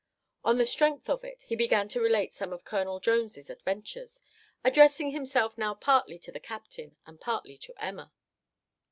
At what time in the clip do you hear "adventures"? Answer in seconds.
3.51-4.23